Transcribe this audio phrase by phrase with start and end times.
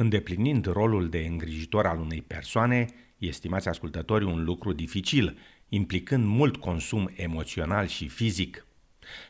[0.00, 2.86] Îndeplinind rolul de îngrijitor al unei persoane,
[3.16, 8.66] estimați ascultători, un lucru dificil, implicând mult consum emoțional și fizic.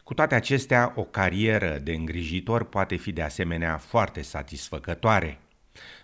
[0.04, 5.40] Cu toate acestea, o carieră de îngrijitor poate fi de asemenea foarte satisfăcătoare.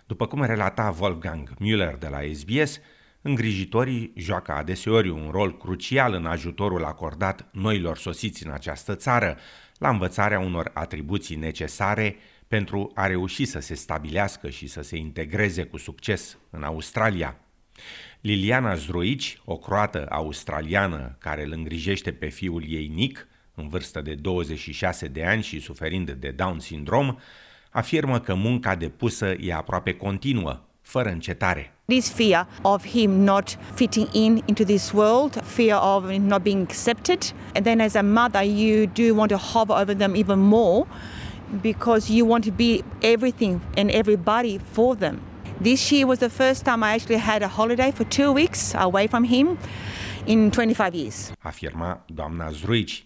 [0.05, 2.79] După cum relata Wolfgang Müller de la SBS,
[3.21, 9.37] îngrijitorii joacă adeseori un rol crucial în ajutorul acordat noilor sosiți în această țară,
[9.77, 12.15] la învățarea unor atribuții necesare
[12.47, 17.37] pentru a reuși să se stabilească și să se integreze cu succes în Australia.
[18.21, 24.13] Liliana Zdroici, o croată australiană care îl îngrijește pe fiul ei Nick, în vârstă de
[24.13, 27.15] 26 de ani și suferind de Down syndrom,
[27.69, 31.73] afirmă că munca depusă e aproape continuă, fără încetare.
[31.85, 37.33] This fear of him not fitting in into this world, fear of not being accepted,
[37.53, 40.85] and then as a mother you do want to hover over them even more
[41.61, 45.19] because you want to be everything and everybody for them.
[45.61, 49.07] This year was the first time I actually had a holiday for two weeks away
[49.07, 49.57] from him
[50.25, 51.31] in 25 years.
[51.39, 53.05] Afirma doamna Zruici.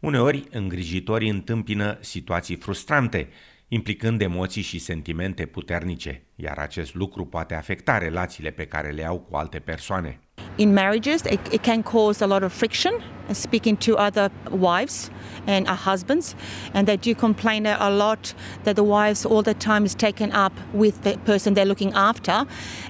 [0.00, 3.28] Uneori, îngrijitorii întâmpină situații frustrante,
[3.68, 9.18] implicând emoții și sentimente puternice, iar acest lucru poate afecta relațiile pe care le au
[9.18, 10.20] cu alte persoane.
[10.56, 12.92] In marriages, it, it can cause a lot of friction,
[13.32, 15.10] speaking to other wives
[15.46, 16.34] and our husbands,
[16.74, 20.52] and they do complain a lot that the wives all the time is taken up
[20.74, 22.46] with the person they're looking after,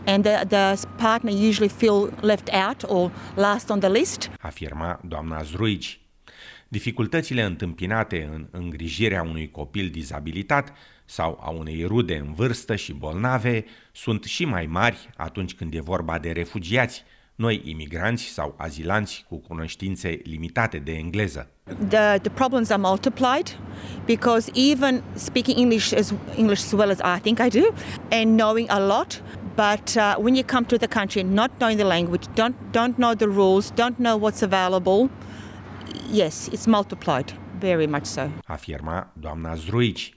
[0.06, 4.30] and the, the partner usually feel left out or last on the list.
[4.40, 6.00] Afirma doamna Zruici.
[6.68, 10.72] Dificultățile întâmpinate în îngrijirea unui copil dizabilitat
[11.04, 15.80] sau a unei rude în vârstă și bolnave sunt și mai mari atunci când e
[15.80, 17.04] vorba de refugiați,
[17.40, 21.50] noi imigranți sau azilanți cu cunoștințe limitate de engleză.
[21.88, 23.58] The, the problems are multiplied
[24.04, 27.74] because even speaking English as English as well as I think I do
[28.10, 29.22] and knowing a lot
[29.54, 33.14] but uh, when you come to the country not knowing the language don't don't know
[33.14, 35.10] the rules don't know what's available
[36.12, 38.30] yes, it's multiplied, very much so.
[38.44, 40.14] Afirma doamna Zruici.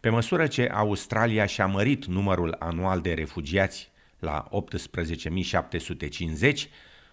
[0.00, 6.62] Pe măsură ce Australia și-a mărit numărul anual de refugiați la 18.750,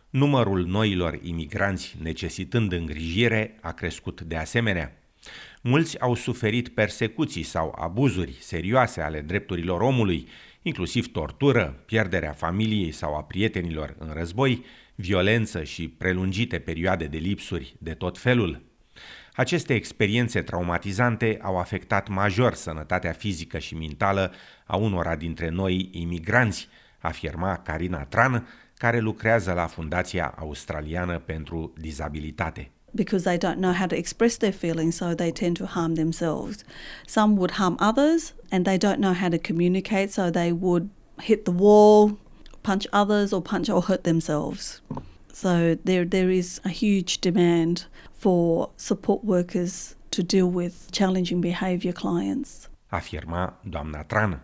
[0.10, 4.98] numărul noilor imigranți necesitând îngrijire a crescut de asemenea.
[5.62, 10.28] Mulți au suferit persecuții sau abuzuri serioase ale drepturilor omului,
[10.62, 14.66] inclusiv tortură, pierderea familiei sau a prietenilor în război,
[14.96, 18.62] violență și prelungite perioade de lipsuri de tot felul.
[19.34, 24.34] Aceste experiențe traumatizante au afectat major sănătatea fizică și mentală
[24.66, 26.68] a unora dintre noi imigranți,
[27.04, 28.48] afirma Carina Tran,
[28.78, 32.72] care lucrează la Fundația Australiană pentru Dizabilitate.
[32.96, 36.64] because they don't know how to express their feelings, so they tend to harm themselves.
[37.08, 41.46] Some would harm others and they don't know how to communicate, so they would hit
[41.46, 42.18] the wall,
[42.62, 44.82] punch others, or punch or hurt themselves.
[45.34, 51.94] So there, there is a huge demand for support workers to deal with challenging behaviour
[51.94, 52.70] clients.
[52.92, 54.40] Afirma doamna Tran.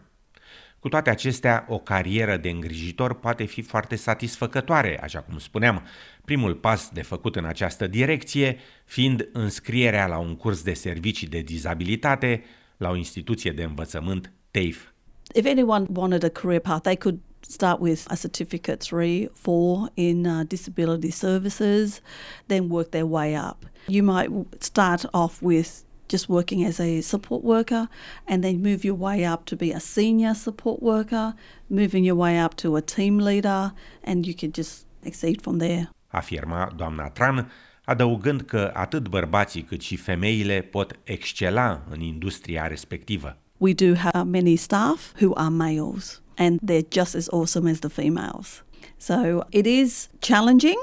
[0.79, 5.83] Cu toate acestea, o carieră de îngrijitor poate fi foarte satisfăcătoare, așa cum spuneam,
[6.25, 11.39] primul pas de făcut în această direcție fiind înscrierea la un curs de servicii de
[11.39, 12.43] dizabilitate
[12.77, 14.93] la o instituție de învățământ TAFE.
[15.33, 20.25] If anyone wanted a career path, they could start with a certificate three, four in
[20.25, 22.01] uh, disability services,
[22.45, 23.57] then work their way up.
[23.87, 24.29] You might
[24.59, 27.87] start off with just working as a support worker
[28.27, 31.33] and then move your way up to be a senior support worker,
[31.67, 33.71] moving your way up to a team leader,
[34.03, 35.89] and you can just exceed from there.
[36.07, 37.51] Afirma doamna Tran,
[37.83, 43.37] adăugând că atât bărbații cât și femeile pot excela în industria respectivă.
[43.57, 47.89] We do have many staff who are males and they're just as awesome as the
[47.89, 48.63] females.
[48.97, 50.77] So it is challenging,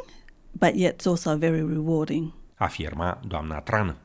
[0.52, 2.32] but yet it's also very rewarding.
[2.54, 3.96] Afirma doamna Tran.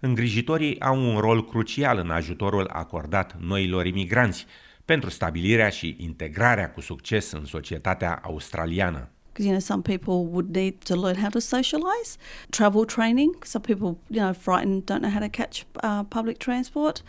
[0.00, 4.46] Îngrijitorii au un rol crucial în ajutorul acordat noilor imigranți
[4.84, 9.08] pentru stabilirea și integrarea cu succes în societatea australiană.
[9.32, 12.16] Because you know some people would need to learn how to socialize,
[12.50, 13.44] travel training.
[13.44, 17.02] Some people, you know, frightened, don't know how to catch uh, public transport.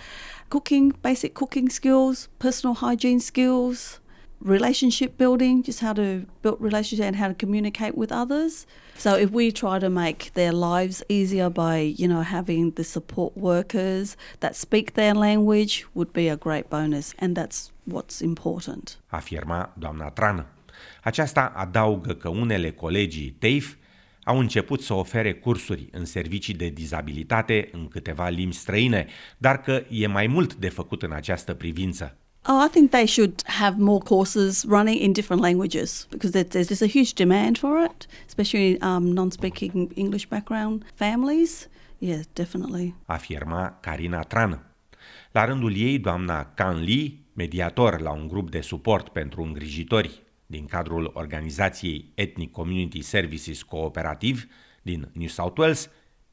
[0.47, 3.99] Cooking, basic cooking skills, personal hygiene skills,
[4.41, 8.65] relationship building, just how to build relationships and how to communicate with others.
[8.97, 13.33] So if we try to make their lives easier by, you know, having the support
[13.35, 18.97] workers that speak their language would be a great bonus and that's what's important.
[19.07, 20.45] Afirma doamna Tran.
[21.03, 23.77] Aceasta adaugă că unele colegii TAFE
[24.23, 29.07] au început să ofere cursuri în servicii de dizabilitate în câteva limbi străine,
[29.37, 32.17] dar că e mai mult de făcut în această privință.
[32.51, 36.81] Oh, I think they should have more courses running in different languages because there's, there's
[36.81, 41.69] a huge demand for it, especially in um, non speaking English background families.
[41.99, 42.95] Yeah, definitely.
[43.05, 44.65] Afirma Carina Tran.
[45.31, 50.65] La rândul ei, doamna Can Lee, mediator la un grup de suport pentru îngrijitori din
[50.65, 54.47] cadrul organizației Ethnic Community Services Cooperative
[54.81, 55.89] din New South Wales,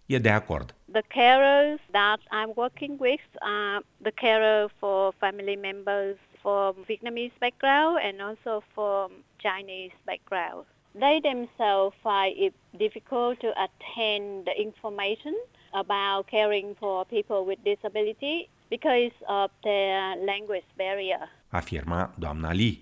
[0.06, 0.74] e de acord.
[0.96, 7.98] The carers that I'm working with are the carer for family members from Vietnamese background
[8.02, 10.64] and also from Chinese background.
[10.94, 15.34] They themselves find it difficult to attain the information
[15.74, 21.28] about caring for people with disability because of their language barrier.
[21.52, 22.78] Afirma doamna Lee.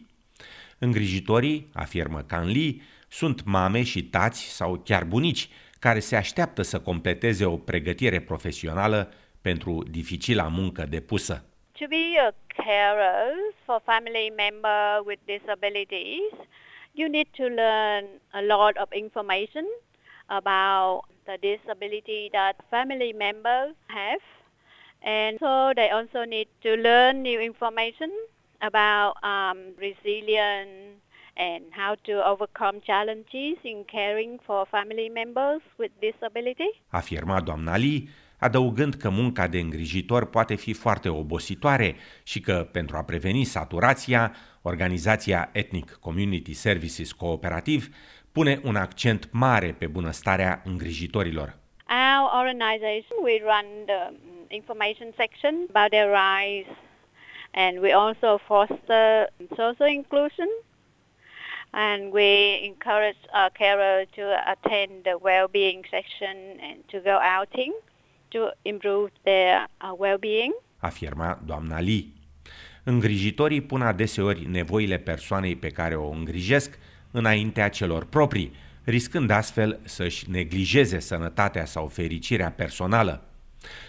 [0.78, 5.48] Îngrijitorii, afirmă Can Lee, sunt mame și tați sau chiar bunici
[5.86, 11.44] care se așteaptă să completeze o pregătire profesională pentru dificila muncă depusă.
[11.78, 12.30] To be a
[12.62, 13.32] carer
[13.64, 16.32] for family member with disabilities,
[17.00, 18.04] you need to learn
[18.40, 19.66] a lot of information
[20.40, 20.96] about
[21.28, 24.24] the disability that family members have.
[25.18, 28.10] And so they also need to learn new information
[28.70, 31.03] about um, resilience
[31.36, 36.70] and how to overcome challenges in caring for family members with disability.
[36.88, 38.08] Afirma doamna Lee,
[38.38, 44.34] adăugând că munca de îngrijitor poate fi foarte obositoare și că, pentru a preveni saturația,
[44.62, 47.84] organizația Ethnic Community Services Cooperative
[48.32, 51.56] pune un accent mare pe bunăstarea îngrijitorilor.
[51.88, 54.12] Our organization, we run the
[54.48, 56.70] information section about their rights
[57.50, 60.48] and we also foster social inclusion
[61.74, 64.22] and we encourage our carer to
[64.52, 66.36] attend the well-being section
[66.68, 67.72] and to go outing
[68.30, 70.52] to improve their uh, well-being.
[70.78, 72.12] Afirma doamna Lee.
[72.84, 76.78] Îngrijitorii pun adeseori nevoile persoanei pe care o îngrijesc
[77.10, 78.52] înaintea celor proprii,
[78.84, 83.28] riscând astfel să-și neglijeze sănătatea sau fericirea personală.